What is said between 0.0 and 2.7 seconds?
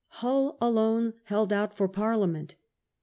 Hull alone held out for Parliament.